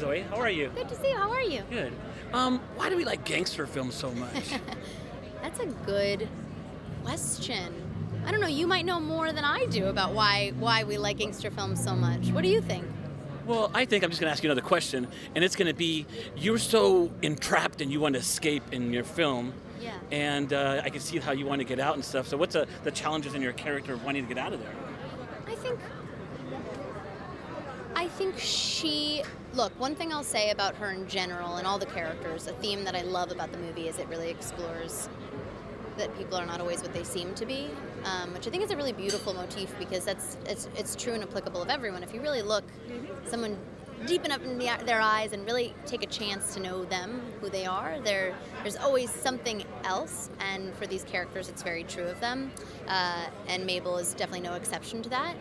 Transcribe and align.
Zoey. 0.00 0.28
How 0.28 0.36
are 0.36 0.50
you? 0.50 0.70
Good 0.74 0.88
to 0.88 0.94
see 0.94 1.10
you. 1.10 1.16
How 1.16 1.30
are 1.30 1.42
you? 1.42 1.62
Good. 1.70 1.92
Um, 2.32 2.60
why 2.76 2.88
do 2.88 2.96
we 2.96 3.04
like 3.04 3.24
gangster 3.24 3.66
films 3.66 3.94
so 3.94 4.10
much? 4.12 4.54
That's 5.42 5.60
a 5.60 5.66
good 5.66 6.28
question. 7.04 7.74
I 8.24 8.30
don't 8.30 8.40
know. 8.40 8.46
You 8.46 8.66
might 8.66 8.84
know 8.84 9.00
more 9.00 9.32
than 9.32 9.44
I 9.44 9.66
do 9.66 9.86
about 9.86 10.12
why 10.12 10.52
why 10.58 10.84
we 10.84 10.96
like 10.98 11.18
gangster 11.18 11.50
films 11.50 11.82
so 11.82 11.94
much. 11.94 12.28
What 12.28 12.42
do 12.42 12.48
you 12.48 12.60
think? 12.60 12.84
well, 13.46 13.70
I 13.74 13.84
think 13.84 14.04
I'm 14.04 14.10
just 14.10 14.20
going 14.20 14.28
to 14.28 14.32
ask 14.32 14.44
you 14.44 14.50
another 14.50 14.66
question, 14.66 15.08
and 15.34 15.42
it's 15.42 15.56
going 15.56 15.66
to 15.66 15.74
be: 15.74 16.06
you're 16.36 16.58
so 16.58 17.10
entrapped 17.22 17.80
and 17.80 17.90
you 17.90 18.00
want 18.00 18.14
to 18.14 18.20
escape 18.20 18.62
in 18.72 18.92
your 18.92 19.04
film. 19.04 19.52
Yeah. 19.80 19.96
And 20.10 20.52
uh, 20.52 20.82
I 20.84 20.90
can 20.90 21.00
see 21.00 21.18
how 21.18 21.32
you 21.32 21.46
want 21.46 21.60
to 21.60 21.64
get 21.64 21.80
out 21.80 21.94
and 21.94 22.04
stuff. 22.04 22.28
So, 22.28 22.36
what's 22.36 22.54
uh 22.54 22.66
the 22.84 22.90
challenges 22.90 23.34
in 23.34 23.42
your 23.42 23.52
character 23.52 23.92
of 23.94 24.04
wanting 24.04 24.26
to 24.26 24.34
get 24.34 24.42
out 24.42 24.52
of 24.52 24.60
there? 24.60 24.74
I 25.46 25.54
think 25.56 25.80
I 27.94 28.08
think 28.08 28.38
she 28.38 29.22
look, 29.54 29.78
one 29.80 29.94
thing 29.94 30.12
I'll 30.12 30.22
say 30.22 30.50
about 30.50 30.76
her 30.76 30.90
in 30.90 31.08
general 31.08 31.56
and 31.56 31.66
all 31.66 31.78
the 31.78 31.86
characters, 31.86 32.46
a 32.46 32.52
theme 32.54 32.84
that 32.84 32.94
I 32.94 33.02
love 33.02 33.30
about 33.32 33.52
the 33.52 33.58
movie 33.58 33.88
is 33.88 33.98
it 33.98 34.08
really 34.08 34.30
explores 34.30 35.08
that 35.96 36.16
people 36.16 36.36
are 36.36 36.46
not 36.46 36.60
always 36.60 36.82
what 36.82 36.92
they 36.94 37.04
seem 37.04 37.34
to 37.34 37.44
be, 37.44 37.68
um, 38.04 38.32
which 38.32 38.46
I 38.46 38.50
think 38.50 38.62
is 38.62 38.70
a 38.70 38.76
really 38.76 38.92
beautiful 38.92 39.34
motif 39.34 39.76
because 39.78 40.04
that's 40.04 40.38
it's, 40.46 40.68
it's 40.76 40.96
true 40.96 41.12
and 41.12 41.22
applicable 41.22 41.60
of 41.60 41.68
everyone. 41.68 42.02
If 42.02 42.14
you 42.14 42.20
really 42.20 42.42
look, 42.42 42.64
someone 43.26 43.58
deep 44.06 44.24
enough 44.24 44.42
in 44.42 44.58
the, 44.58 44.70
their 44.86 45.00
eyes 45.00 45.32
and 45.32 45.44
really 45.44 45.74
take 45.84 46.02
a 46.02 46.06
chance 46.06 46.54
to 46.54 46.60
know 46.60 46.84
them, 46.84 47.20
who 47.40 47.50
they 47.50 47.66
are, 47.66 48.00
there 48.00 48.34
there's 48.62 48.76
always 48.76 49.10
something 49.10 49.62
else, 49.84 50.30
and 50.38 50.74
for 50.76 50.86
these 50.86 51.04
characters, 51.04 51.48
it's 51.48 51.62
very 51.62 51.84
true 51.84 52.06
of 52.06 52.18
them. 52.20 52.50
Uh, 52.88 53.26
and 53.48 53.66
Mabel 53.66 53.98
is 53.98 54.14
definitely 54.14 54.48
no 54.48 54.54
exception 54.54 55.02
to 55.02 55.10
that. 55.10 55.36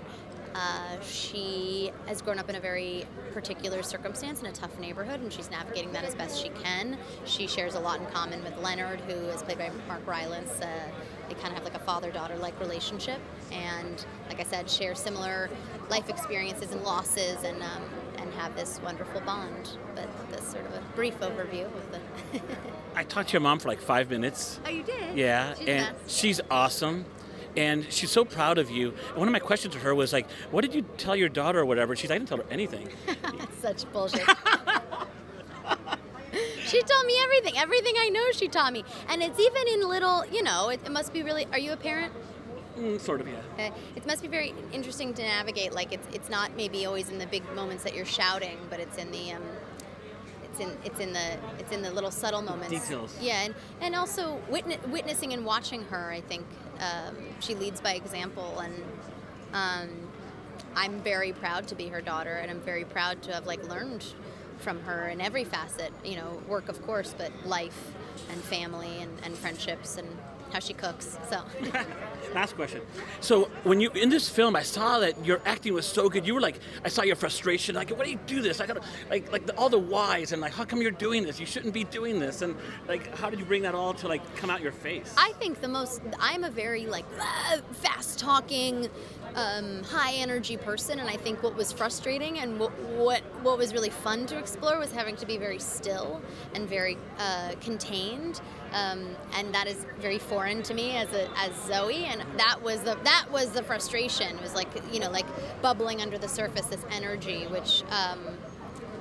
Uh, 0.56 1.00
she 1.02 1.92
has 2.08 2.22
grown 2.22 2.40
up 2.40 2.50
in 2.50 2.56
a 2.56 2.60
very 2.60 3.06
particular 3.34 3.84
circumstance 3.84 4.42
in 4.42 4.48
a 4.48 4.52
tough 4.52 4.78
neighborhood, 4.80 5.20
and 5.22 5.32
she's 5.32 5.50
navigating 5.52 5.92
that 5.94 6.04
as 6.04 6.16
best 6.16 6.42
she 6.42 6.50
can. 6.50 6.98
She 7.26 7.48
shares 7.48 7.76
a 7.76 7.80
lot 7.80 8.00
in 8.00 8.06
common 8.08 8.44
with 8.44 8.58
Leonard, 8.58 9.00
who 9.02 9.14
is 9.14 9.44
played 9.44 9.58
by 9.60 9.70
Mark 9.88 10.06
Rylance. 10.08 10.60
Uh, 10.60 10.68
they 11.28 11.36
kind 11.36 11.48
of 11.50 11.54
have 11.54 11.64
like 11.64 11.76
a 11.76 11.80
father-daughter-like 11.80 12.60
relationship, 12.60 13.20
and 13.52 14.04
like 14.28 14.40
I 14.40 14.44
said, 14.44 14.70
share 14.70 14.96
similar 14.96 15.50
life 15.90 16.10
experiences 16.10 16.72
and 16.72 16.82
losses, 16.84 17.44
and 17.44 17.62
um, 17.62 17.84
and 18.18 18.34
have 18.34 18.56
this 18.56 18.82
wonderful 18.84 19.22
bond. 19.22 19.78
But 19.96 20.08
that's 20.32 20.52
sort 20.52 20.66
of 20.66 20.74
a 20.74 20.82
brief 20.96 21.20
overview 21.20 21.66
of 21.66 21.92
the. 21.92 22.42
I 22.96 23.04
talked 23.04 23.30
to 23.30 23.34
your 23.34 23.42
mom 23.42 23.60
for 23.60 23.68
like 23.70 23.80
five 23.82 24.10
minutes. 24.10 24.60
oh, 24.66 24.70
you 24.70 24.84
did? 24.84 25.16
Yeah, 25.16 25.54
She's 25.54 25.68
and 25.68 25.96
best. 25.98 26.20
she's 26.20 26.42
awesome. 26.50 27.06
And 27.58 27.86
she's 27.92 28.12
so 28.12 28.24
proud 28.24 28.58
of 28.58 28.70
you. 28.70 28.94
And 29.10 29.18
one 29.18 29.28
of 29.28 29.32
my 29.32 29.40
questions 29.40 29.74
to 29.74 29.80
her 29.80 29.96
was 29.96 30.14
like, 30.14 30.30
"What 30.52 30.62
did 30.62 30.74
you 30.74 30.84
tell 30.98 31.16
your 31.16 31.30
daughter 31.30 31.60
or 31.60 31.66
whatever?" 31.66 31.96
She's, 31.96 32.12
"I 32.12 32.18
didn't 32.18 32.30
tell 32.30 32.38
her 32.38 32.46
anything." 32.52 32.90
Such 33.62 33.92
bullshit. 33.92 34.22
she 36.66 36.82
told 36.84 37.06
me 37.06 37.16
everything. 37.24 37.58
Everything 37.58 37.96
I 37.98 38.10
know, 38.10 38.32
she 38.32 38.48
taught 38.48 38.72
me. 38.72 38.84
And 39.08 39.24
it's 39.24 39.40
even 39.40 39.68
in 39.68 39.88
little, 39.88 40.26
you 40.28 40.44
know, 40.44 40.70
it, 40.70 40.80
it 40.86 40.92
must 40.92 41.12
be 41.14 41.24
really. 41.24 41.48
Are 41.52 41.60
you 41.60 41.72
a 41.74 41.78
parent? 41.78 42.14
Mm, 42.78 43.00
sort 43.00 43.20
of, 43.20 43.28
yeah. 43.28 43.36
Uh, 43.58 43.72
it 43.96 44.06
must 44.06 44.22
be 44.22 44.28
very 44.28 44.54
interesting 44.72 45.14
to 45.16 45.22
navigate. 45.22 45.74
Like 45.74 45.92
it's 45.92 46.08
it's 46.14 46.30
not 46.30 46.56
maybe 46.56 46.86
always 46.86 47.10
in 47.10 47.18
the 47.18 47.28
big 47.28 47.44
moments 47.54 47.84
that 47.84 47.96
you're 47.96 48.06
shouting, 48.06 48.58
but 48.70 48.80
it's 48.80 48.98
in 48.98 49.12
the 49.12 49.34
um, 49.34 49.44
it's 50.44 50.60
in 50.60 50.78
it's 50.86 51.00
in 51.00 51.14
the 51.14 51.38
it's 51.58 51.72
in 51.72 51.82
the 51.82 51.92
little 51.92 52.12
subtle 52.12 52.42
moments. 52.42 52.70
Details. 52.70 53.18
Yeah, 53.20 53.42
and 53.42 53.56
and 53.82 53.96
also 53.96 54.40
witness, 54.50 54.78
witnessing 54.88 55.34
and 55.34 55.44
watching 55.46 55.84
her. 55.86 56.12
I 56.12 56.22
think 56.22 56.46
um, 56.80 57.16
she 57.40 57.56
leads 57.56 57.82
by 57.82 57.94
example, 57.94 58.60
and 58.60 58.74
um, 59.54 59.90
I'm 60.76 61.00
very 61.02 61.34
proud 61.34 61.68
to 61.70 61.76
be 61.76 61.88
her 61.88 62.02
daughter, 62.02 62.36
and 62.36 62.50
I'm 62.50 62.62
very 62.62 62.86
proud 62.86 63.22
to 63.24 63.34
have 63.34 63.46
like 63.46 63.68
learned 63.68 64.06
from 64.60 64.82
her 64.82 65.08
in 65.08 65.22
every 65.22 65.44
facet. 65.44 65.92
You 66.04 66.18
know, 66.18 66.42
work 66.48 66.70
of 66.70 66.82
course, 66.86 67.14
but 67.18 67.32
life 67.46 67.92
and 68.32 68.42
family 68.44 69.02
and, 69.02 69.12
and 69.24 69.36
friendships 69.36 69.98
and 69.98 70.08
how 70.52 70.60
she 70.60 70.74
cooks. 70.74 71.18
So. 71.30 71.42
Last 72.34 72.56
question. 72.56 72.82
So 73.22 73.46
when 73.64 73.80
you 73.80 73.90
in 73.92 74.10
this 74.10 74.30
film, 74.30 74.56
I 74.56 74.62
saw 74.62 75.00
that 75.00 75.26
your 75.26 75.42
acting 75.46 75.74
was 75.74 75.86
so 75.86 76.10
good. 76.10 76.28
You 76.28 76.36
were 76.36 76.42
like, 76.42 76.60
I 76.86 76.90
saw 76.90 77.02
your 77.02 77.16
frustration. 77.16 77.76
Like, 77.76 77.90
why 77.90 78.06
do 78.06 78.12
you 78.12 78.20
do 78.28 78.42
this? 78.42 78.62
I 78.62 78.68
got 78.68 78.84
like 79.10 79.32
like 79.32 79.48
the, 79.48 79.56
all 79.58 79.70
the 79.70 79.80
whys 79.80 80.32
and 80.32 80.42
like, 80.42 80.54
how 80.54 80.64
come 80.64 80.82
you're 80.82 80.92
doing 80.92 81.24
this? 81.24 81.40
You 81.40 81.46
shouldn't 81.46 81.74
be 81.74 81.84
doing 81.86 82.20
this. 82.20 82.42
And 82.42 82.56
like, 82.88 83.16
how 83.18 83.30
did 83.30 83.40
you 83.40 83.46
bring 83.46 83.64
that 83.64 83.74
all 83.74 83.94
to 83.96 84.08
like 84.08 84.36
come 84.36 84.50
out 84.50 84.62
your 84.62 84.72
face? 84.72 85.14
I 85.18 85.32
think 85.34 85.62
the 85.62 85.68
most 85.68 86.02
I'm 86.20 86.44
a 86.44 86.52
very 86.52 86.86
like 86.86 87.06
fast 87.72 88.20
talking, 88.20 88.90
um, 89.36 89.84
high 89.84 90.14
energy 90.14 90.58
person, 90.58 91.00
and 91.00 91.10
I 91.10 91.18
think 91.18 91.42
what 91.42 91.56
was 91.56 91.72
frustrating 91.72 92.40
and 92.40 92.60
what, 92.60 92.72
what 92.90 93.22
what 93.42 93.58
was 93.58 93.74
really 93.74 93.90
fun 93.90 94.26
to 94.28 94.38
explore 94.38 94.78
was 94.80 94.92
having 94.92 95.16
to 95.18 95.26
be 95.26 95.38
very 95.38 95.60
still 95.60 96.22
and 96.54 96.68
very 96.68 96.98
uh, 97.18 97.54
contained, 97.62 98.42
um, 98.74 99.16
and 99.34 99.54
that 99.54 99.68
is 99.68 99.86
very 100.00 100.20
foreign 100.20 100.39
to 100.40 100.74
me 100.74 100.96
as 100.96 101.12
a 101.14 101.30
as 101.38 101.52
Zoey, 101.68 102.04
and 102.06 102.22
that 102.40 102.62
was 102.64 102.82
the 102.82 102.96
that 103.04 103.26
was 103.32 103.52
the 103.52 103.62
frustration. 103.64 104.38
It 104.38 104.42
was 104.42 104.56
like 104.56 104.70
you 104.92 105.00
know 105.00 105.10
like 105.12 105.26
bubbling 105.62 106.02
under 106.02 106.18
the 106.18 106.30
surface, 106.30 106.66
this 106.68 106.86
energy, 106.92 107.46
which. 107.48 107.84
Um, 107.90 108.20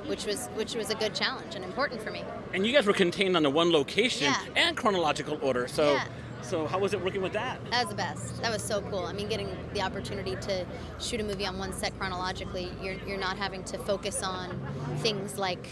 which 0.07 0.25
was 0.25 0.47
which 0.55 0.75
was 0.75 0.89
a 0.89 0.95
good 0.95 1.15
challenge 1.15 1.55
and 1.55 1.63
important 1.63 2.01
for 2.01 2.11
me. 2.11 2.25
and 2.55 2.67
you 2.67 2.73
guys 2.73 2.87
were 2.87 2.95
contained 2.95 3.37
on 3.37 3.43
the 3.43 3.51
one 3.51 3.71
location 3.71 4.33
Yeah. 4.33 4.41
and 4.69 4.75
chronological 4.75 5.39
order. 5.43 5.69
So 5.69 5.93
Yeah. 5.93 6.05
so 6.41 6.67
how 6.67 6.79
was 6.79 6.95
it 6.95 7.05
working 7.05 7.21
with 7.21 7.35
that? 7.35 7.61
That 7.71 7.81
was 7.85 7.91
the 7.91 7.95
best. 7.97 8.41
That 8.41 8.51
was 8.51 8.63
so 8.63 8.81
cool. 8.81 9.05
I 9.05 9.13
mean, 9.13 9.29
getting 9.29 9.55
the 9.75 9.83
opportunity 9.83 10.35
to 10.37 10.65
shoot 10.99 11.21
a 11.21 11.25
movie 11.25 11.45
on 11.45 11.59
one 11.59 11.75
set 11.75 11.93
chronologically, 11.99 12.71
you're, 12.81 12.95
you're 13.07 13.19
not 13.19 13.37
having 13.37 13.63
to 13.65 13.77
focus 13.77 14.23
on 14.23 14.59
things 15.01 15.37
like, 15.37 15.69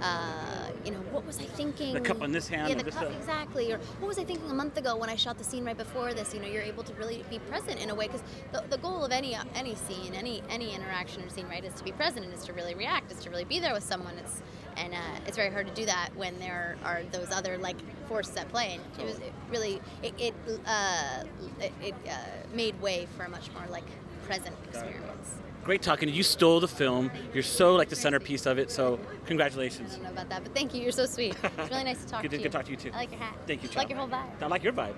uh, 0.00 0.70
you 0.84 0.92
know, 0.92 0.98
what 1.10 1.26
was 1.26 1.38
I 1.40 1.44
thinking? 1.44 1.94
The 1.94 2.00
cup 2.00 2.22
on 2.22 2.32
this 2.32 2.48
hand 2.48 2.68
Yeah, 2.68 2.82
the 2.82 2.90
cup, 2.90 3.10
exactly. 3.12 3.72
Or 3.72 3.78
what 4.00 4.08
was 4.08 4.18
I 4.18 4.24
thinking 4.24 4.50
a 4.50 4.54
month 4.54 4.76
ago 4.76 4.96
when 4.96 5.10
I 5.10 5.16
shot 5.16 5.38
the 5.38 5.44
scene 5.44 5.64
right 5.64 5.76
before 5.76 6.14
this? 6.14 6.32
You 6.32 6.40
know, 6.40 6.46
you're 6.46 6.62
able 6.62 6.84
to 6.84 6.94
really 6.94 7.24
be 7.28 7.38
present 7.40 7.80
in 7.80 7.90
a 7.90 7.94
way 7.94 8.06
because 8.06 8.22
the, 8.52 8.64
the 8.70 8.78
goal 8.78 9.04
of 9.04 9.12
any 9.12 9.36
any 9.54 9.74
scene, 9.74 10.14
any 10.14 10.42
any 10.48 10.74
interaction 10.74 11.22
or 11.22 11.28
scene, 11.28 11.48
right, 11.48 11.64
is 11.64 11.74
to 11.74 11.84
be 11.84 11.92
present 11.92 12.24
and 12.24 12.34
is 12.34 12.44
to 12.44 12.52
really 12.52 12.74
react, 12.74 13.10
is 13.10 13.18
to 13.24 13.30
really 13.30 13.44
be 13.44 13.58
there 13.58 13.74
with 13.74 13.84
someone. 13.84 14.14
It's 14.18 14.42
and 14.76 14.94
uh, 14.94 14.98
it's 15.26 15.36
very 15.36 15.50
hard 15.50 15.66
to 15.66 15.74
do 15.74 15.84
that 15.86 16.10
when 16.14 16.38
there 16.38 16.76
are 16.84 17.02
those 17.10 17.30
other 17.32 17.58
like 17.58 17.76
forces 18.08 18.36
at 18.36 18.48
play. 18.48 18.78
And 18.78 19.00
it 19.00 19.04
was 19.04 19.18
it 19.18 19.32
really 19.50 19.80
it 20.02 20.14
it, 20.18 20.34
uh, 20.66 21.24
it, 21.60 21.72
it 21.82 21.94
uh, 22.08 22.14
made 22.54 22.80
way 22.80 23.08
for 23.16 23.24
a 23.24 23.28
much 23.28 23.50
more 23.52 23.66
like 23.68 23.86
present 24.28 24.54
experience. 24.68 25.34
Great 25.64 25.82
talking. 25.82 26.08
you. 26.08 26.22
Stole 26.22 26.60
the 26.60 26.68
film. 26.68 27.10
You're 27.34 27.42
so 27.42 27.74
like 27.74 27.88
the 27.88 27.96
centerpiece 27.96 28.46
of 28.46 28.58
it. 28.58 28.70
So 28.70 28.98
congratulations. 29.26 29.90
I 29.92 29.94
don't 29.96 30.02
know 30.04 30.10
about 30.12 30.28
that, 30.30 30.44
but 30.44 30.54
thank 30.54 30.72
you. 30.74 30.80
You're 30.82 30.92
so 30.92 31.06
sweet. 31.06 31.34
It's 31.58 31.70
really 31.70 31.84
nice 31.84 32.02
to 32.04 32.08
talk 32.10 32.22
Good- 32.22 32.30
to 32.30 32.36
you. 32.36 32.42
good 32.44 32.52
to 32.52 32.56
talk 32.58 32.64
to 32.66 32.70
you, 32.70 32.76
too. 32.76 32.90
I 32.94 32.96
like 32.98 33.10
your 33.10 33.20
hat. 33.20 33.34
Thank 33.46 33.62
you. 33.64 33.68
I 33.74 33.78
like 33.78 33.88
your 33.90 33.98
whole 33.98 34.08
vibe. 34.08 34.42
I 34.42 34.46
like 34.46 34.62
your 34.62 34.72
vibe. 34.72 34.94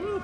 Woo. 0.00 0.22